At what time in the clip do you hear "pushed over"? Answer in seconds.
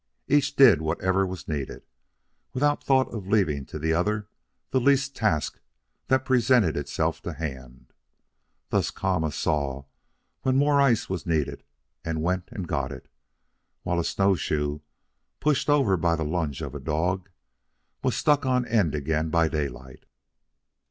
15.39-15.95